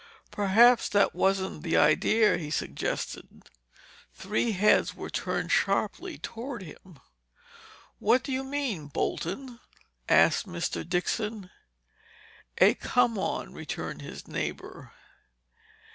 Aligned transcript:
"Perhaps 0.31 0.89
that 0.89 1.13
wasn't 1.13 1.61
the 1.61 1.77
idea," 1.77 2.35
he 2.39 2.49
suggested. 2.49 3.43
Three 4.11 4.53
heads 4.53 4.95
were 4.95 5.11
turned 5.11 5.51
sharply 5.51 6.17
toward 6.17 6.63
him. 6.63 6.97
"What 7.99 8.23
do 8.23 8.31
you 8.31 8.43
mean, 8.43 8.87
Bolton?" 8.87 9.59
asked 10.09 10.47
Mr. 10.47 10.83
Dixon. 10.89 11.51
"A 12.57 12.73
come 12.73 13.19
on," 13.19 13.53
returned 13.53 14.01
his 14.01 14.27
neighbor. 14.27 14.91